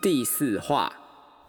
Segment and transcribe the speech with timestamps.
[0.00, 0.92] 第四话，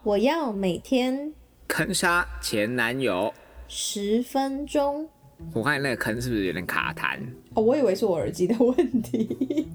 [0.02, 1.32] 我要每天
[1.68, 3.32] 坑杀前男友。
[3.68, 5.08] 十分钟。
[5.54, 7.20] 我看那个坑是不是有点卡痰？
[7.54, 9.68] 哦，我以为是我耳机的问题。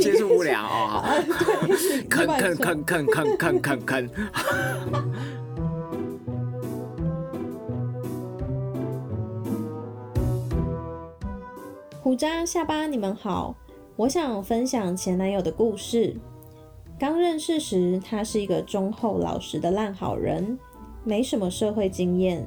[0.00, 1.04] 接触不良哦。
[2.10, 4.10] 坑坑坑坑坑坑坑坑。
[12.02, 13.54] 胡渣下巴，你们好，
[13.94, 16.16] 我想分享前男友的故事。
[16.98, 20.58] 刚认识时，他是一个忠厚老实的烂好人，
[21.04, 22.44] 没什么社会经验，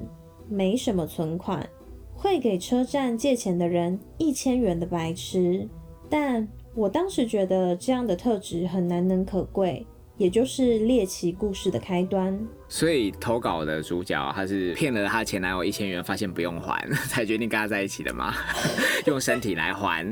[0.50, 1.66] 没什么存款，
[2.14, 5.66] 会给车站借钱的人一千元的白痴。
[6.10, 9.88] 但我当时觉得这样的特质很难能可贵，
[10.18, 12.38] 也就是猎奇故事的开端。
[12.68, 18.34] 所以投稿的主角他是骗了他前男友一千元，发现不用还， 才决定跟他在一起的吗？
[19.08, 20.06] 用身体来还，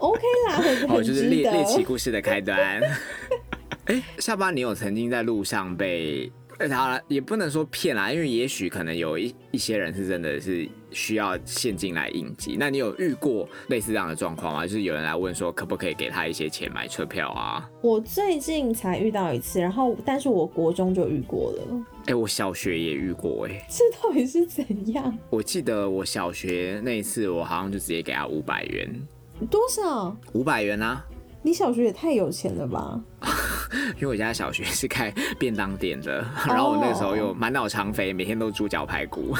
[0.00, 1.28] OK 啦，很 哦，就是。
[1.28, 2.80] 猎猎奇故事的开端。
[3.86, 6.30] 哎、下巴，你有曾经在路上被？
[6.58, 12.56] 呃，好了，也不能说骗啦，因为也许可能有一一些人是真的是需要现金来应急。
[12.58, 14.66] 那你有遇过类似这样的状况吗？
[14.66, 17.70] 就是有人来问说，可不可以给他一些钱买车票啊？
[17.80, 25.16] 我最近才遇到一次，然后但是我国中就遇过了，哎、我小学也遇过、哎，这到底是怎样？
[25.30, 28.92] 我记得我小学那一次，我好像就直接给他五百元，
[29.46, 30.16] 多少？
[30.32, 31.04] 五百元啊，
[31.42, 33.00] 你小学也太有钱了吧？
[33.96, 39.34] 因为我家小学是开便当店的， 然后我那个时候又满脑肠肥，每天都猪脚排骨，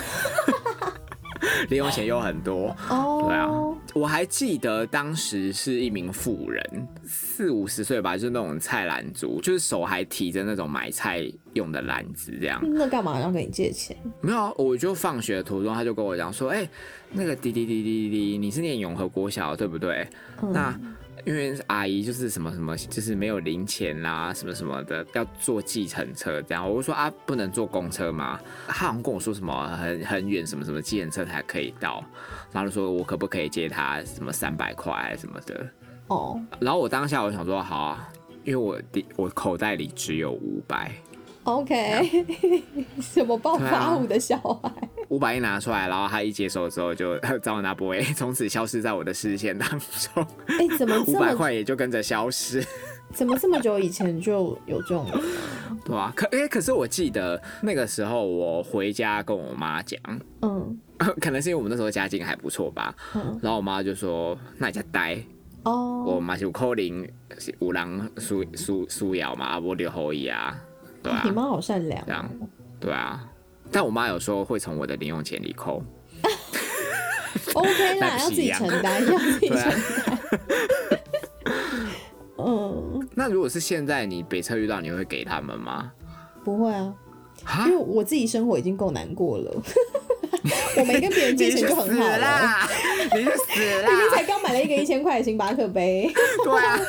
[1.70, 2.74] 零用钱又很多。
[2.90, 3.48] 哦，对啊，
[3.94, 12.60] 我还记得当时是一名妇人，四五十岁吧，就是那种菜篮族，就是手还提着那种买菜用的篮子这样。
[12.62, 13.96] 那干嘛要跟你借钱？
[14.20, 16.68] 没有啊，我就放学的途中，他就跟我讲说，哎、
[17.10, 20.06] 那个滴滴滴滴滴，你是念永和国小对不对？
[20.42, 20.78] 嗯那
[21.28, 26.66] 因为阿姨就是什么什么，就是没有零钱啦，什么什么的，要坐计程车这样。
[26.66, 28.40] 我就说啊，不能坐公车吗？
[28.66, 32.02] 他好像跟我说什么很很远，什么什么计程车才可以到，
[32.50, 35.68] 然后就说我可不可以借他什么三百块什么的。
[36.06, 38.08] 哦然后我当下我想说好啊，
[38.42, 40.90] 因为我的我口袋里只有五百，
[41.48, 42.24] ，OK，
[43.00, 44.70] 什么暴发户的小孩？
[45.08, 52.64] 五百一拿出来，然后他一接手之后就 找那波，从此消失在我的视线当中，哎、怎 么五百块也就跟着消失。
[53.14, 55.06] 怎么这么久以前就有这种？
[55.82, 59.98] 对啊，可哎、可是我记得那个时候我回家跟我妈讲，
[60.42, 60.78] 嗯
[61.18, 65.18] 可能是因为我们那时候家境还不错吧，嗯然后我妈就说：“那你家呆，
[65.64, 65.70] 我
[66.16, 67.08] 哦，嘛是有可能
[67.38, 70.54] 是有人输输输摇嘛，啊，无就可以啊，
[71.08, 72.46] 对啊你，妈好善良这样哦。
[72.80, 73.24] 对啊。”
[73.70, 75.82] 但我妈有时候会从我的零用钱里扣，
[77.52, 80.18] OK 啦， 那要自己承担，要自己承担。
[82.38, 85.92] 嗯，那如果是现在你北车遇到，你会给他们吗？
[86.42, 86.94] 不会啊，
[87.44, 89.62] 啊因为我自己生活已经够难过了，
[90.78, 92.18] 我没跟别人借钱就很好了。
[92.18, 92.66] 啦，
[93.14, 96.10] 你就死明明啦，才刚买了一个一千块的星巴克杯，
[96.42, 96.80] 对啊。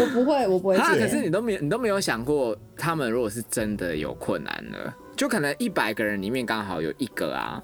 [0.00, 0.94] 我不会，我不会啊！
[0.94, 1.00] 借。
[1.00, 7.62] 可是你都没有，你都没有想过，他们如果是真的有困难了，就可能一百个人里面刚好有一个啊，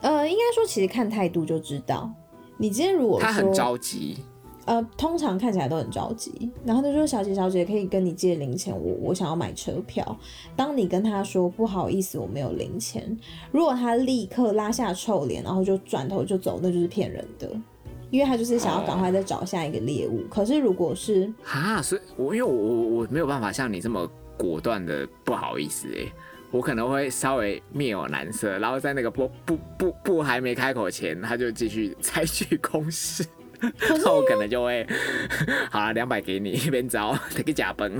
[0.00, 2.10] 呃，应该说其实看态度就知道。
[2.58, 4.16] 你今天如果他很着急，
[4.64, 10.18] 呃，通常看起来都很着急，然后他就说：“小姐，小姐，可以跟你借零钱，我我想要买车票。”
[10.56, 13.16] 当你跟他说不好意思，我没有零钱，
[13.52, 17.48] 如果他立刻拉下臭脸，然后就转头就走，那就是骗人的，
[18.10, 20.24] 因为他就是想要赶快再找下一个猎物。
[20.30, 26.06] 可是如果是哈，所以我因为我我我没有办法像你这么果断的不好意思哎、
[26.50, 33.24] 我可能会稍微面有难色，然后在那个不不不不还没开口前，他就继续采取攻势。
[33.88, 34.86] 那我可能就会，
[35.72, 37.90] 好了，两百给你，一边找，得个假崩。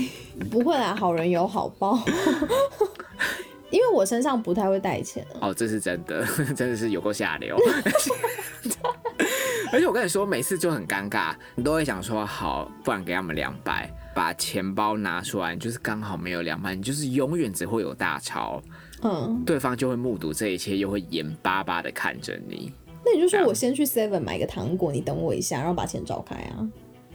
[0.50, 1.98] 不会啦，好人有好报。
[3.70, 7.56] 因为我身上不太会带钱啊，哦，这是真的，真的是有够下流。
[9.72, 18.62] 而且我跟你说，每次就很尴尬，你都会想说好，不然给他们两百，把钱包拿出来，你就是刚好没有两百，你就是永远只会有大钞，
[19.02, 22.72] 嗯，对方就会目睹这一切，又会眼巴巴的看着你。
[23.04, 26.66] 那你就说我先去 Seven 买个糖果，你等我一下，然后把钱找开啊。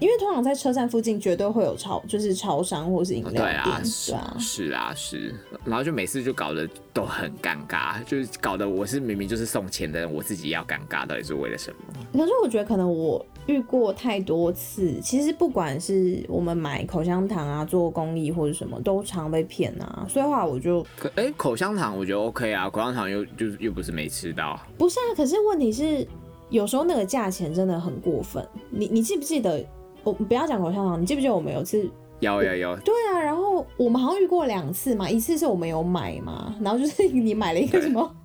[0.02, 4.36] 因为通常在车站附近绝对会有超，就是超商或是饮料店，对啊，是对啊。
[4.40, 5.36] 是啊，是。
[5.64, 11.78] 然后就每次就搞得都很尴尬，就是搞得我是明明就是送钱的人，我自己要尴尬，到底是为了什么？
[12.14, 20.04] 可是我觉得可能我遇过太多次，其实不管是我们买口香糖啊、做公益或者什么，都常被骗啊。
[20.10, 24.60] 所以的话，我就可哎、口香糖我觉得 OK 啊，口香糖又就是又不是没吃到。
[24.80, 25.14] 不是啊。
[25.16, 26.08] 可是问题是，
[26.50, 28.44] 有时候那个价钱真的很过分。
[28.72, 29.64] 你你记不记得
[30.04, 31.90] 我不要讲口香糖，你记不记得我们有次？
[32.20, 38.16] 有有有，对啊，然后我们好像遇过两次嘛，一次是我们有买嘛，然后就是 你买了一个什么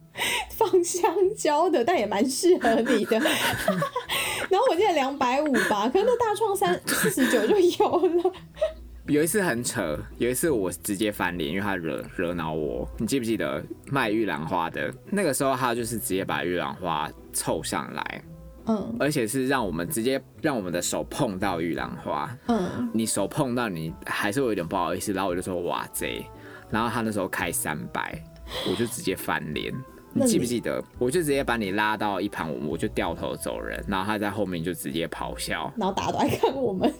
[0.50, 3.18] 放香蕉的，但也蛮适合你的，
[4.50, 8.32] 然后我记得两百五吧，可是那大创三四十九就有了。
[9.08, 12.86] 有一次很扯，有一次我直接翻脸，因为他惹惹恼我。
[12.98, 18.22] 你记不记得卖玉兰花的那个时候，他就是直接把玉兰花凑上来，
[18.66, 22.36] 嗯而且是让我们直接让我们的手碰到玉兰花。
[22.48, 26.24] 嗯，你手碰到你还是会有点不好意思，然后我就说哇贼，
[26.70, 28.20] 然后他那时候开三百，
[28.68, 29.72] 我就直接翻脸。
[30.18, 30.82] 你记不记得？
[30.98, 36.90] 我就直接把你拉到一旁，我我就掉头走人，然后他在后面就直接咆哮，然后大家都在看我们，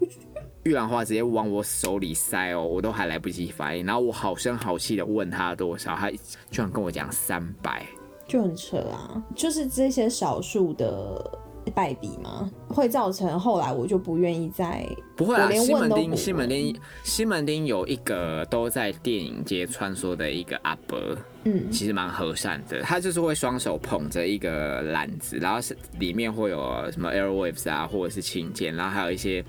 [0.64, 7.86] 玉兰花直接往我手里塞哦，我都还来不及反应，然后我好声好气的问他多少，他居然跟我讲三百，
[8.28, 9.20] 就很扯啊。
[9.34, 11.38] 就是这些少数的
[11.74, 14.86] 败笔嘛，会造成后来我就不愿意再
[15.16, 20.98] 不会啊，西门町西门町西门町有一个都在电影街穿梭的一个阿伯，
[21.44, 29.44] 嗯其实蛮和善的，他就是会双手捧着一个篮子，然后是里面会有什么 Airwaves 啊，或者是琴键，然后还有一些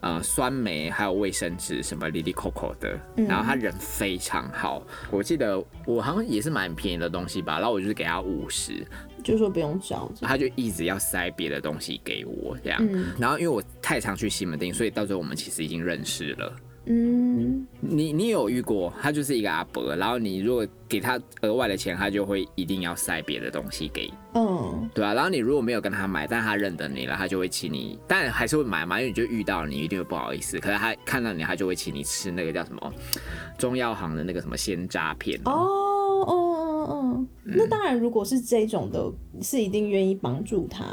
[0.00, 8.86] 呃酸梅，还有卫生纸什么 Lily Coco 的，嗯然后他人非常好，我记得我好像也是蛮便宜的东西吧，然后我就是给他五十，
[9.22, 10.28] 就说不用找这样。
[10.28, 16.56] 他就一直要塞别的东西给我这样，嗯然后因为我太常去西门町，所以到最后我们其实已经认识了。
[16.86, 32.92] 嗯，你你有遇过，他就是一个阿伯，然后你如果给他额外的钱，他就会一定要塞别的东西给，嗯，对啊，然后你如果没有跟他买，但他认得你了，他就会请你，但还是会买嘛，因为你就遇到你一定会不好意思，可是他看到你，他就会请你吃那个叫什么
[33.58, 35.68] 中药行的那个什么鲜扎片哦
[36.80, 39.10] 哦哦哦，那当然，如果是这种的，
[39.42, 40.84] 是一定愿意帮助他。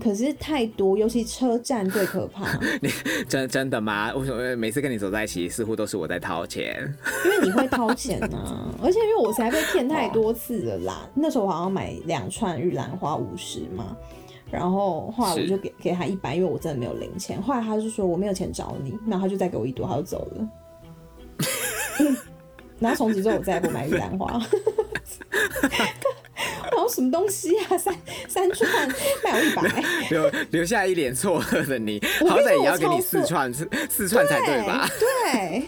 [0.00, 2.58] 可是太多，尤其车站最可怕，
[3.28, 4.12] 真真的吗？
[4.14, 6.76] 为什么每次跟你走在一起，似乎都是我在掏钱？
[7.24, 11.10] 因为你会掏钱呐、而且因为我实在被骗太多次了啦。
[11.14, 13.96] 那时候我好像买两串玉兰花五十嘛，
[14.50, 17.40] 然后后来我就给给他一百，因为我真的没有零钱。
[17.42, 20.48] 后来他就说我没有钱找你，然后他就再给我一朵，他就走了。
[22.78, 24.40] 然后从此之后我再也不买玉兰花。
[26.72, 27.78] 然后什么东西啊？
[27.78, 27.94] 三
[28.28, 28.88] 三串
[29.22, 34.88] 卖我一百，留留下一脸错愕的你，好歹也要给你四串，四四串才对吧？
[34.98, 35.62] 对对，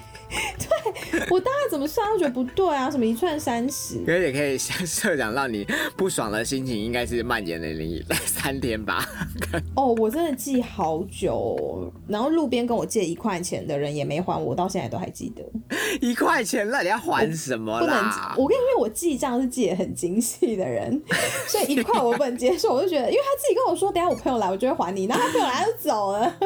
[1.30, 5.66] 我大概怎么算都觉得不对啊，什么一串三十，可是也可以像社长让你
[5.96, 9.06] 不爽的心情，应该是蔓延了你三天吧？
[9.76, 15.42] 哦，我真的记好久哦、然后路边跟我借一块钱的人也没还我，到现在都还记得。
[16.00, 18.34] 一块钱那，你要还什么不能啦，？
[18.36, 21.00] 我跟你说，因为我记账是记得很精细的人，
[21.46, 22.74] 所以一块我不能接受。
[22.74, 26.36] 我就觉得，因为他自己跟我说，等下我朋友来，我就会还你，然后他朋友来他就走了。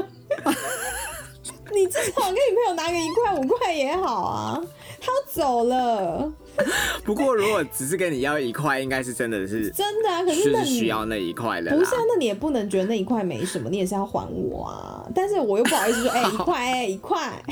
[1.79, 4.61] 你至少跟你朋友拿个一块五块也好啊，
[5.01, 6.33] 他要走了，
[7.05, 10.23] 不过如果只是跟你要一块，应该是真的是真的啊。
[10.25, 11.77] 可是是那你需要那一块的啦。
[11.77, 15.07] 不是啊，那你也不能觉得那一块没什么，你也是要还我啊。
[15.15, 17.43] 但是我又不好意思说，哎、 一块，哎、一块，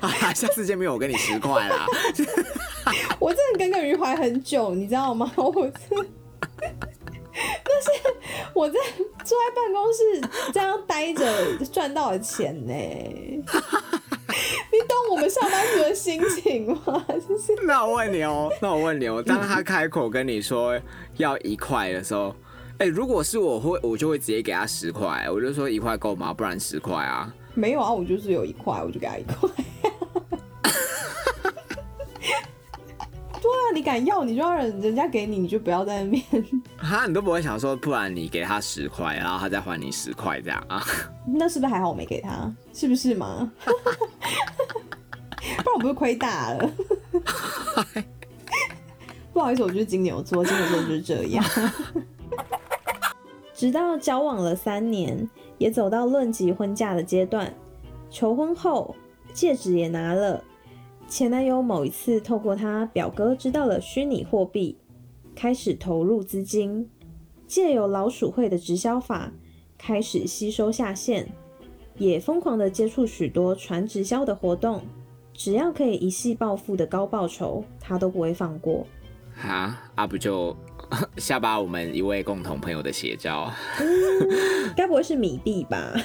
[0.00, 1.86] 啊， 下次见面我给你十块啦。
[3.20, 5.30] 我真的耿耿于怀很久，你知道吗？
[5.36, 5.72] 我是，
[6.50, 7.90] 但是
[8.52, 8.78] 我在
[9.28, 10.00] 坐在办公室
[10.54, 13.44] 这样待着赚到的钱呢，你
[14.88, 17.04] 懂我们上班族的心情吗？
[17.28, 20.80] 就是那我问你哦，那我问你哦，当他开口跟你说
[21.18, 22.34] 要一块的时候，
[22.78, 26.32] 哎、如果是我会，我就会直接给他十块，我就说一块够吗？
[26.32, 27.30] 不然十块啊。
[27.52, 29.46] 没有啊，我就是有一块，我就给他一块。
[33.88, 36.22] 敢要你就要人人家给你，你就不要在那边。
[36.76, 40.84] 哈，你都不会想说，不然你给他十块，然后他再还你十块这样啊？
[41.26, 42.54] 那是不是还好我没给他？
[42.74, 43.50] 是不是嘛？
[43.64, 43.70] 不
[45.64, 46.70] 然我不是亏大了。
[49.32, 51.42] 不好意思，我就是金牛座，金牛座就是这样。
[53.54, 55.26] 直到交往了三年，
[55.56, 57.50] 也走到论及婚嫁的阶段。
[58.10, 58.94] 求婚后，
[59.32, 60.44] 戒指也拿了。
[61.08, 64.76] 前男友某一次透过他表哥知道了虚拟货币，
[65.34, 66.86] 开始投入资金，
[67.46, 69.32] 借由老鼠会的直销法，
[69.78, 71.26] 开始吸收下线，
[71.96, 74.82] 也疯狂的接触许多传直销的活动。
[75.32, 78.86] 只要可以一夕暴富的高报酬，他都不会放过。
[79.40, 80.54] 啊啊，不就
[81.18, 83.52] 下巴我们一位共同朋友的邪教？
[84.76, 85.92] 该不会是米币吧？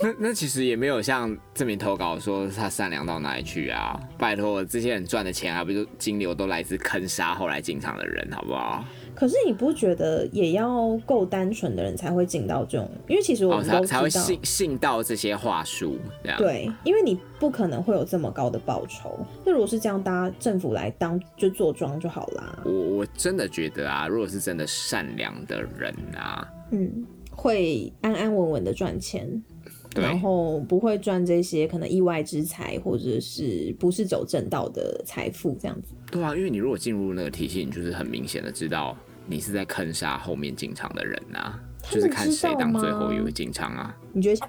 [0.00, 3.98] 那那其实也没有像这名投稿说他善良到哪里去啊！
[4.18, 8.84] 拜托，这些人赚的钱还不就金流都来自坑杀后来进场的人，好不好？
[9.14, 12.88] 可是你不觉得也要够单纯的人才会进到这种？
[13.06, 15.96] 因为其实我哦，们都知道，才才会信信到这些话术。
[16.36, 19.18] 对，因为你不可能会有这么高的报酬。
[19.44, 22.58] 那如果是这样，大家政府来当就做庄就好啦。
[22.64, 29.53] 我我真的觉得啊，如果是真的善良的人啊，嗯，会安安稳稳的赚钱，对
[30.02, 35.94] 然后不会赚这些可能意外之财或者是不是走正道的财富这样子。
[36.10, 38.96] 对啊，因为你如果进入那个体系，你就是很明显的知道
[39.26, 41.58] 你是在坑杀后面进场的人啊，
[41.90, 43.96] 就是看谁当最后一位进场啊。
[44.12, 44.46] 你觉得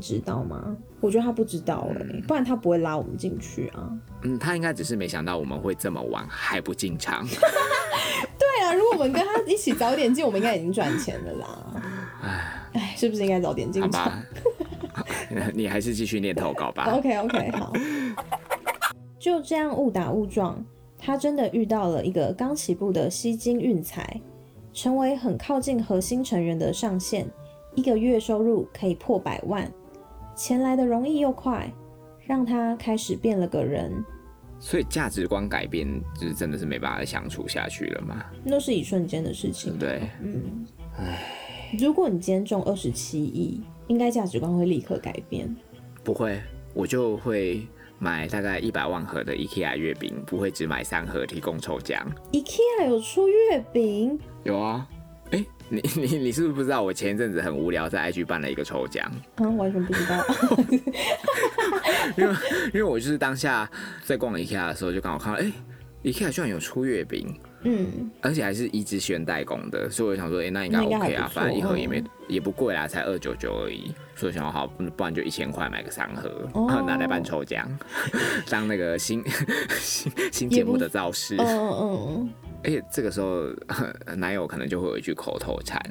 [0.00, 0.76] 知道吗？
[1.00, 3.90] 我觉得他不知道哎、嗯不然他不会拉我们进去啊。
[4.22, 7.26] 嗯，他应该只是没想到我们会这么晚还不进场。
[8.38, 11.82] 对啊，如果我们跟他一起早点进，我们应该已经赚钱了啦。
[12.72, 14.22] 哎，是不是应该早点进场吧，
[15.54, 16.84] 你还是继续念投稿吧。
[16.92, 17.72] ？OK OK，好。
[19.18, 20.64] 就这样误打误撞，
[20.98, 24.20] 他真的遇到了一个刚起步的吸金运财，
[24.72, 27.28] 成为很靠近核心成员的上线，
[27.74, 29.70] 一个月收入可以破百万，
[30.34, 31.70] 钱来的容易又快，
[32.26, 33.92] 让他开始变了个人。
[34.58, 35.86] 所以价值观改变，
[36.18, 38.24] 就是真的是没办法相处下去了吗？
[38.42, 39.78] 那是一瞬间的事情。
[39.78, 40.66] 对，嗯，
[41.78, 45.52] 如果你今天中二十七亿，应该价值观会立刻改变。
[46.04, 46.40] 不会，
[46.72, 47.66] 我就会
[47.98, 52.00] 买大概一百万盒的 IKEA 月饼，不会只买三盒提供抽奖。
[52.30, 54.86] IKEA 有出月饼，有啊，
[55.32, 56.80] 哎、你你你是不是不知道？
[56.80, 60.24] 我前一阵子很无聊，在 IG 办了一个抽奖，嗯，完全不知道。
[62.16, 62.34] 因为
[62.66, 63.68] 因为我就是当下
[64.04, 65.52] 在逛 IKEA 的时候，就刚好看到，哎、
[66.02, 73.92] i k e a 居然有出月饼，嗯，而且还是一之轩代工的，所以我想说，哎、那应该那应该 OK 啊，反正一盒也没、嗯也不贵啦，才二九九而已。
[74.14, 77.68] 所以想说好，不不然就一千块买个三盒，哦 拿来办抽奖，
[78.48, 79.20] 当那个新
[79.80, 81.34] 新新节目的造势。
[81.38, 82.30] 嗯嗯嗯，
[82.62, 83.48] 而且这个时候，
[84.16, 85.82] 男友可能就会有一句口头禅，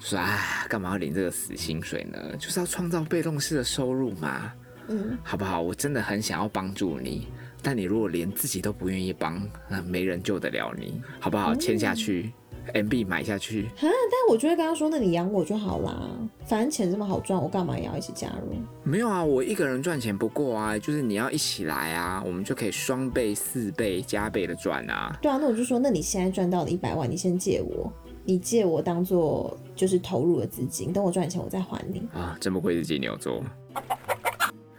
[0.00, 2.18] 说：“啊，干嘛要领这个死薪水呢？
[2.38, 4.52] 就是要创造被动式的收入嘛，
[4.90, 5.62] 嗯，好不好？
[5.62, 7.28] 我真的很想要帮助你，
[7.62, 11.54] 但你如果连自己都不愿意帮，那没人救得了你，好不好？
[11.54, 12.32] 签下去
[12.74, 13.68] ，MB 买下去。
[13.80, 13.90] 但
[14.28, 16.10] 我就会跟他说，那你养我就好啦，
[16.44, 18.54] 反正钱这么好赚，我干嘛也要一起加入？
[18.82, 25.16] 没有啊，我一个人赚钱不够啊，就是你要一起来啊，我们就可以双倍、四倍、加倍的赚啊。
[25.22, 27.92] 对啊，那我就说，那你现在赚到了一百万，你先借我，
[28.24, 32.02] 你借我当做就是投入的资金，等我赚钱我再还你。
[32.12, 33.42] 啊，真不愧是金牛座。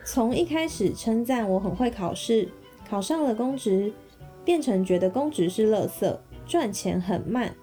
[0.03, 2.47] 从一开始称赞我很会考试，
[2.89, 3.91] 考上了公职，
[4.43, 7.53] 变成觉得公职是垃圾，赚钱很慢。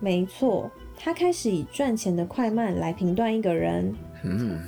[0.00, 3.92] 没错，他开始以赚钱的快慢来评断一个人。
[4.22, 4.60] 嗯，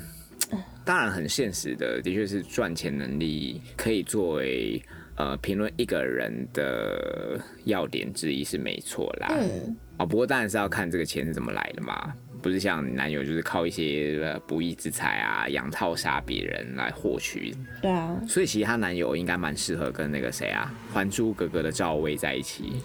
[0.84, 4.82] 当然很现实的，的确是赚钱能力可以作为
[5.16, 9.28] 呃评论一个人的要点之一是没错啦。
[9.38, 17.54] 嗯，哦，不过当然是要看这个钱是怎么来的嘛，不是像你男友就是靠一些呃不义之财啊、养套杀别人来获取。
[17.82, 22.73] 对啊，所以其实她男友应该蛮适合跟那个谁啊，《还珠格格》的赵薇在一起。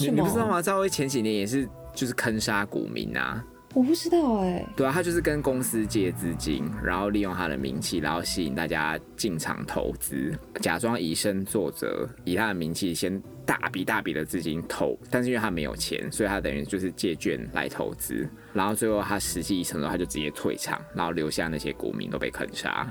[0.00, 0.60] 你你不知道吗？
[0.60, 3.42] 赵薇前几年也是就是坑杀股民啊。
[3.74, 22.86] 我不知道哎、对啊，他就是跟公司借资金，然后利用他的名气，然后吸引大家进场投资，假装以身作则，以他的名气先大笔大笔的资金投，但是因为他没有钱，所以他等于就是借券来投资，然后最后他实际一成之后，他就直接退场，然后留下那些股民都被坑杀。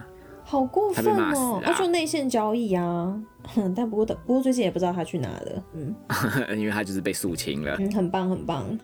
[0.45, 3.17] 好过分哦、他说内线交易啊，
[3.55, 5.63] 哼，但不过的不过最近也不知道他去哪了。
[5.73, 5.95] 嗯
[6.59, 7.77] 因为他就是被肃清了。
[7.79, 8.77] 嗯，很棒很棒。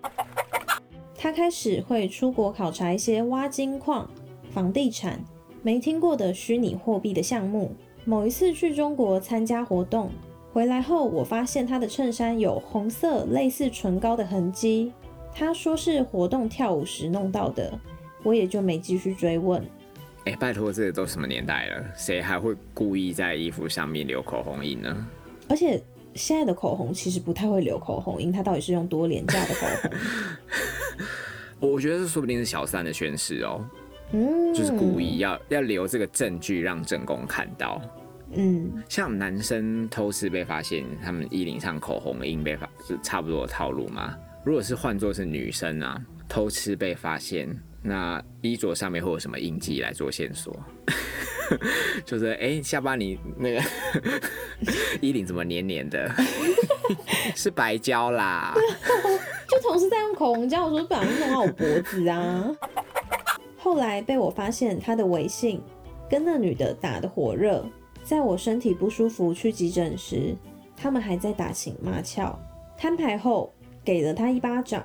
[1.21, 4.09] 他开始会出国考察一些挖金矿、
[4.53, 5.21] 房地产、
[5.61, 7.75] 没听过的虚拟货币的项目。
[8.05, 10.09] 某一次去中国参加活动，
[10.53, 14.93] 回来后我发现他的衬衫有红色类似唇膏的痕迹，
[15.35, 17.77] 他说是活动跳舞时弄到的，
[18.23, 19.61] 我也就没继续追问。
[20.23, 25.05] 哎、拜托，这个都什么年代了，谁还会故意在衣服上面留口红印呢？
[25.49, 25.83] 而且
[26.15, 29.91] 现在的口红其实不太会留口红印，它到底是用多廉价的口红？
[31.59, 33.65] 我觉得这说不定是小三的宣誓哦，
[34.13, 37.81] 嗯，就是故意要要留这个证据让正宫看到。
[38.33, 44.15] 嗯，像男生偷吃被发现，他们衣领上口红印被发，是差不多的套路吗？
[44.45, 47.49] 如果是换作是女生啊，偷吃被发现，
[47.81, 50.57] 那衣着上面会有什么印记来做线索？
[52.05, 53.61] 就是哎、诶下巴你那个
[55.01, 56.11] 衣领怎么黏黏的？
[57.35, 58.53] 是白胶啦。
[59.61, 62.55] 同事在用口红胶，我说不小心弄到我脖子啊。
[63.57, 65.61] 后来被我发现他的微信
[66.09, 67.65] 跟那女的打的火热，
[68.03, 70.35] 在我身体不舒服去急诊时，
[70.75, 72.37] 他们还在打情骂俏。
[72.77, 74.83] 摊牌后给了他一巴掌。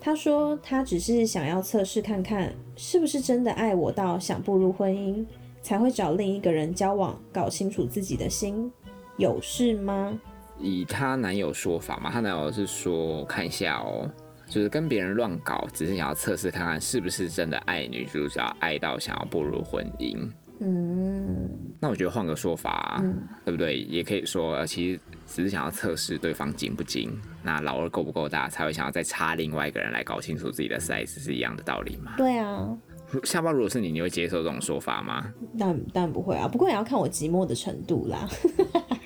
[0.00, 5.24] 他说他只是想要测试看看是不是真的爱我到想步入婚姻，
[5.62, 8.72] 才会找另一个人交往，搞清楚自己的心，
[9.16, 10.18] 有事吗？
[10.62, 14.08] 以她男友说法嘛，她男友是说看一下哦，
[14.46, 20.30] 就是跟别人乱搞，只是想要测试看看是不是真的爱女主角，爱到想要步入婚姻。
[20.64, 21.50] 嗯，
[21.80, 23.80] 那我觉得换个说法、嗯对不对？
[23.80, 27.10] 也可以说，呃其实只是想要测试对方精不精，
[27.42, 32.14] 那老二够不够大，才会想要再插另外一个人来搞清楚自己的 size，是一样的道理嘛？
[32.16, 32.68] 对啊，
[33.10, 35.32] 如下巴如果是你，你会接受这种说法吗？
[35.58, 38.28] 但但不会啊，不过也要看我寂寞的程度啦。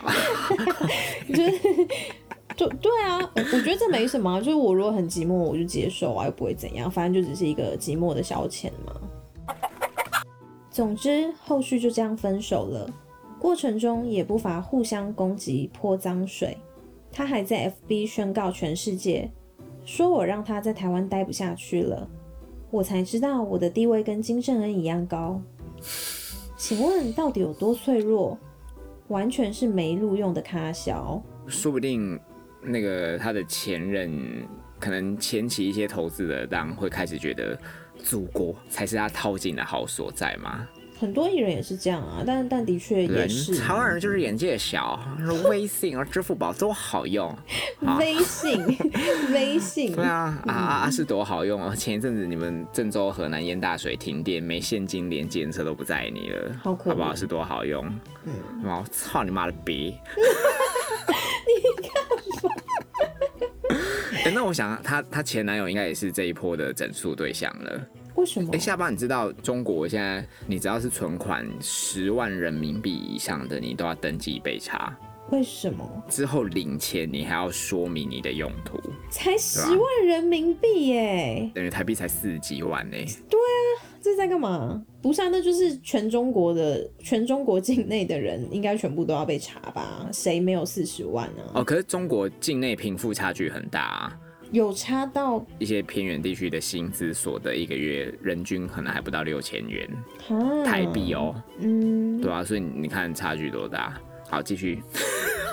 [1.29, 1.87] 就是，
[2.57, 8.95] 就对啊，我觉得这没什么、就是我如果很寂寞，我就接受啊，又不会怎样，反正就只是一个寂寞的消遣嘛。
[10.71, 12.89] 总之，后续就这样分手了。
[13.39, 16.57] 过程中也不乏互相攻击、泼脏水。
[17.13, 19.31] 他还在 FB 宣告全世界，
[19.85, 22.07] 说我让他在台湾待不下去了。
[22.71, 25.41] 我才知道我的地位跟金正恩一样高。
[26.59, 28.37] 请问到底有多脆弱？
[29.09, 31.23] 完全是没录用的咖小。
[31.47, 32.19] 说不定
[32.63, 34.47] 那个他的前任，
[34.81, 37.59] 可能前期一些投资的当会开始觉得
[37.99, 40.67] 祖国才是他套进的好所在嘛。
[40.99, 43.57] 很多艺人也是这样啊，但但的确也是。
[43.59, 47.29] 台湾人就是眼界小，说微信啊、支付宝都好用。
[47.85, 48.59] 啊微信，
[49.33, 51.75] 微信，对啊，啊啊啊是多好用哦！
[51.77, 57.15] 前一阵子你们郑州、河南淹大水停电，没现金，连检测都不载你了，好可怜好不好？
[57.15, 57.87] 是多好用？
[58.25, 58.33] 嗯，
[58.65, 59.95] 我操你妈的逼！
[64.25, 67.81] 哎、那我想她她前男友应该也是这一波的整数对象了。
[68.17, 68.59] 为什么哎、？
[68.59, 74.97] 下巴，你知道中国现在你只要是存款十万人民币以上的，你都要登记被查，
[75.31, 75.87] 为什么？
[76.09, 78.81] 之后领钱你还要说明你的用途，
[79.11, 82.97] 才十万人民币耶，等于台币才四十几万呢、
[84.01, 84.83] 这在干嘛？
[85.03, 90.09] 不是啊，那就是全中国的全中国境内的人应该全部都要被查吧？
[90.13, 91.53] 谁没有四十万啊？
[91.57, 94.19] 哦，可是中国境内贫富差距很大啊。
[94.53, 99.89] 有差到一些偏远地区的薪资所得一个月人均可能还不到六千元
[100.65, 104.01] 台币哦，嗯，对啊，所以你看差距多大？
[104.29, 104.83] 好，继续，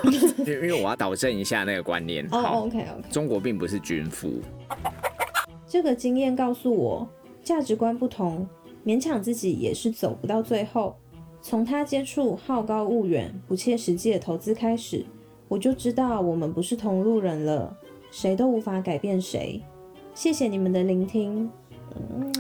[0.45, 2.25] 因为我要导正一下那个观念。
[2.31, 4.41] 哦好，，OK OK，中国并不是均富，
[5.67, 7.07] 这个经验告诉我，
[7.43, 8.47] 价值观不同，
[8.85, 10.95] 勉强自己也是走不到最后。
[11.41, 15.05] 从他接触好高骛远、不切实际的投资开始，
[15.49, 17.75] 我就知道我们不是同路人了，
[18.13, 19.59] 谁都无法改变谁。
[20.13, 21.49] 谢谢你们的聆听。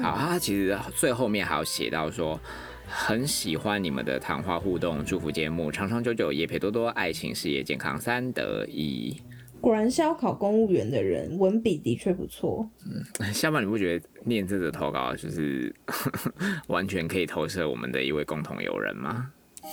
[0.03, 2.39] 好，他其实最后面还有写到说，
[2.85, 9.19] 很喜欢你们的谈话互动，祝福节目长长久久，也陪多多，爱情事业健康三得一。
[9.59, 12.69] 果然是要考公务员的人，文笔的确不错。
[12.85, 15.73] 嗯下半你不觉得念这则投稿就是
[16.69, 19.31] 完全可以投射我们的一位共同友人吗？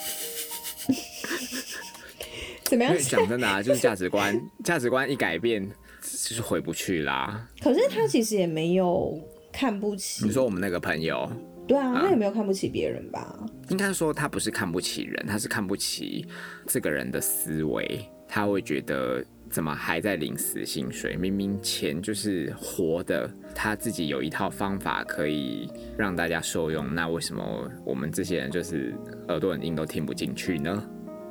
[2.65, 2.97] 怎么样？
[2.97, 5.69] 讲真的啊，就是价值观，价值观一改变，
[6.01, 7.49] 就是回不去啦。
[7.63, 9.19] 可是他其实也没有
[9.53, 10.25] 看不起。
[10.25, 11.31] 你说我们那个朋友，
[11.67, 13.39] 对啊，他也没有看不起别人吧？
[13.69, 16.27] 应该说他不是看不起人，他是看不起
[16.67, 21.17] 这个人的思维，他会觉得怎么还在领死薪水？
[21.17, 28.95] 明明钱就是活的，他自己有一套方法可以让大家受用，那为什么我们这些人就是
[29.29, 30.91] 耳朵很硬都听不进去呢？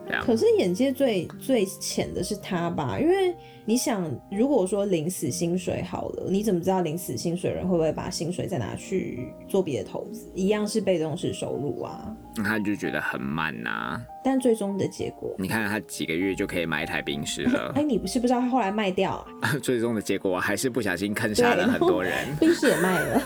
[0.09, 2.99] 这样可是眼界最最浅的是他吧？
[2.99, 10.27] 因为你想，如果说领死薪水好了，你怎么知道领死薪水人会不会把薪水再拿去做别的投资？
[10.33, 12.11] 一样是被动式收入啊。
[12.35, 22.13] 那他就觉得很慢呐、但最终的结果，你看他几个月就可以买一台冰室了 哎、，你不是不知道他后来卖掉啊， 最终的结果还是不小心坑杀了很多人。
[22.39, 23.21] 冰室也卖了。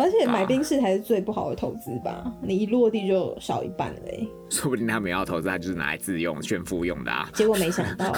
[0.00, 2.24] 而且买冰室才是最不好的投资吧？
[2.40, 7.28] 你一落地就少一半嘞、说不定他们要投资，他就是拿来自用、炫富用的啊。
[7.34, 8.10] 结果没想到，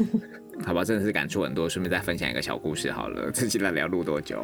[0.64, 1.68] 好吧，真的是感触很多。
[1.68, 4.42] 顺便再分享一个小故事好了，这期来聊录多久？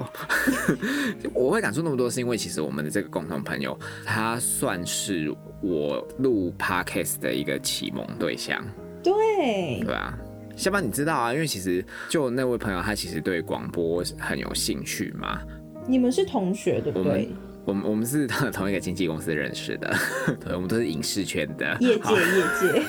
[1.32, 8.62] 我会感触那么多，是因为其实我们的这个共同朋友，他算是我录 podcast 的一个启蒙对象，
[9.02, 10.12] 对对，啊、
[10.54, 15.40] 下班你知道啊，因为其实就那位朋友，他其实对广播很有兴趣嘛。
[15.86, 17.28] 你们是同学对不对？
[17.64, 19.90] 我们我们是同一个经纪公司认识的，
[20.44, 22.82] 对，我们都是影视圈的，业界 业界，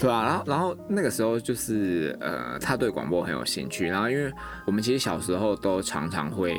[0.00, 4.32] 对啊，然后然后那个时候就是呃，他对广播很有兴趣，然后因为
[4.66, 6.54] 我们其实小时候都常常会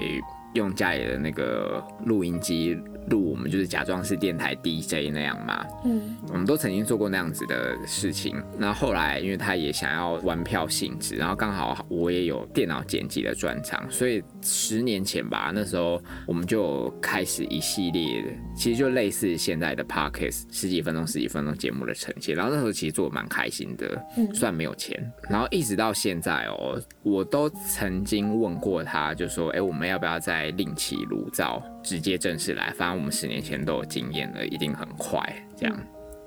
[0.56, 2.78] 用家里的那个录音机
[3.10, 5.66] 录，我们就是假装是电台 DJ 那样嘛。
[5.86, 8.36] 嗯，我们都曾经做过那样子的事情。
[8.58, 22.36] 那后来，因为他也想要玩票性质，然后刚好我也有电脑剪辑的专长，所以十年前吧，那时候我们就开始一系列的，其实就类似现在的 Podcast 十几分钟、十几分钟节目的呈现。
[22.36, 24.96] 然后那时候其实做的蛮开心的，嗯虽然没有钱。
[25.30, 32.72] 然后一直到现在哦，我都曾经问过他，就说：“哎、我们要不要再另起炉灶，直接正式来？
[32.78, 35.20] 反正我们十年前都有经验了，一定很快。”
[35.58, 35.76] 这样，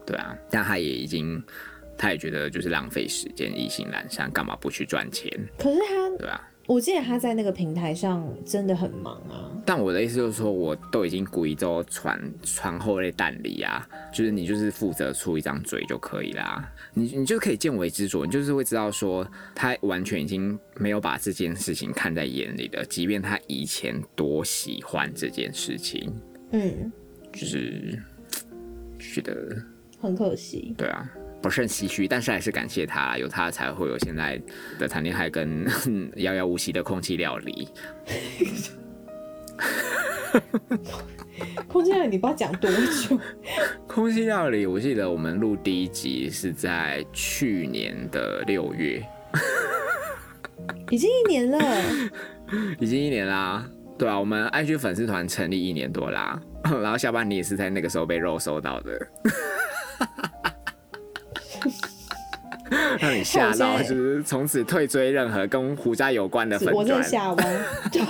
[0.05, 0.37] 对啊。
[0.51, 1.41] 但他也已经，
[1.97, 5.31] 他也觉得就是浪费时间，意兴阑珊，干嘛不去赚钱？
[5.57, 6.49] 可是他，对啊。
[6.69, 9.51] 我记得他在那个平台上真的很忙啊。
[9.65, 26.13] 但我的意思就是说，我都已经贵州传传后类蛋里啊，就是你就是负责出一张嘴就可以啦，你你就可以见微知著，你就是会知道说他完全已经没有把这件事情看在眼里的，即便他以前多喜欢这件事情，
[26.53, 26.93] 嗯，
[27.33, 27.99] 就是
[28.99, 29.57] 觉得
[30.01, 30.75] 很可惜。
[30.77, 31.11] 对啊。
[31.41, 34.41] 不甚唏嘘，但是还是感谢他，有他才会有现在
[34.79, 35.65] 的谈恋爱跟
[36.17, 37.69] 遥遥无期的空气料理。
[41.69, 43.19] 空气料理你不知道讲多久？
[43.87, 49.03] 空气料理，我记得我们录第一集是在去年的六月，
[50.91, 51.59] 已经一年了。
[52.81, 53.65] 已经一年啦。
[53.99, 59.09] 对啊，我们 IG 粉丝团成立一年多啦，然后下半年也是在那个时候被肉收到的，
[63.09, 67.05] 让你吓到，就是从此退追任何跟胡家有关的粉我在砖。
[67.05, 68.03] 下弯，对。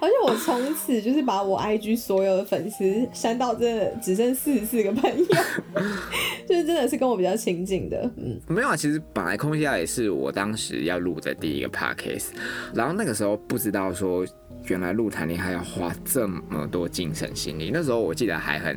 [0.00, 5.26] 而且我从此就是把我 IG 所有的粉丝删到真的只剩四十四个朋友，
[6.48, 12.30] 就是真的是跟我比较亲近的，嗯，没有啊，其实本来空气料也是我当时要录的第一个 podcast，
[12.74, 14.26] 然后那个时候不知道说
[14.64, 18.76] 原来录谈恋爱要花这么多精神心力，那时候我记得还很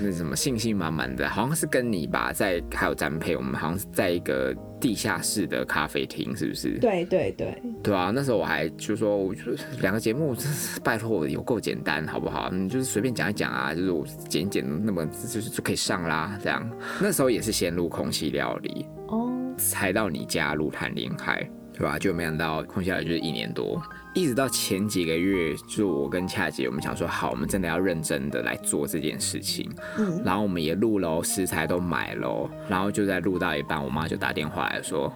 [0.00, 6.78] 那什么信心满满的，好像是跟你吧，在还有詹佩，我们好像是在一个地下室的咖啡厅，是不是？
[6.78, 9.42] 对对对，对啊，那时候我还就说，我就
[9.80, 12.48] 两个节目，真是拜托我有够简单，好不好？
[12.50, 16.70] 你就是随便讲一讲啊，就是我剪一剪，那么就是就可以上啦，这样。
[17.00, 21.96] 那时候也是先录空气料理，哦，才到你家录谈恋爱，对吧？
[21.96, 23.80] 就没想到空下来就是一年多，
[24.12, 29.70] 一直到前几个月，就我跟恰姐我们想说，好，我们真的要认真的来做这件事情。
[29.96, 35.12] 嗯，然后我们也录了哦，食材都买了哦，然后就在录到一半，我妈就打电话来说，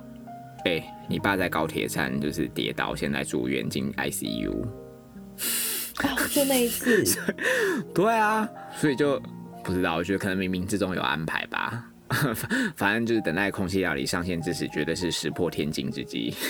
[0.64, 4.53] 哎、你爸在高铁站就是跌倒，现在住院进 ICU。
[4.53, 7.05] 哦就那一次，
[7.92, 9.20] 对啊，所以就
[9.64, 11.91] 不知道，我觉得可能冥冥之中有安排吧。
[12.77, 16.35] 反正就是等待空气料理上线之时，绝对是石破天惊之际。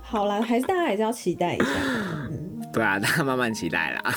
[0.00, 1.64] 好啦，还是大家还是要期待一下，
[2.30, 4.14] 嗯， 对啊，大家慢慢期待啦。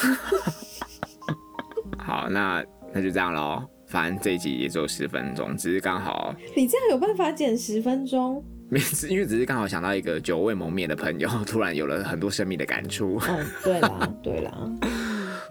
[1.97, 2.63] 好，那
[2.93, 3.63] 那就这样喽。
[3.87, 8.43] 反正这一集也只有十分钟，只是刚好，你这样有办法剪十分钟？
[8.69, 13.17] 每次因为只是刚好想到一个久未谋面的朋友，突然有了很多生命的感触。
[13.17, 14.51] 哦，对啦，对啦。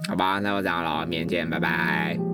[0.08, 2.33] 好吧，那就这样了，明天见，拜拜。